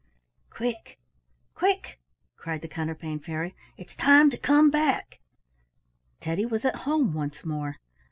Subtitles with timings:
[0.49, 0.97] "Quick!
[1.53, 1.99] quick!"
[2.35, 3.53] cried the Counterpane Fairy.
[3.77, 5.19] "It's time to come back."
[6.19, 7.75] Teddy was at home once more.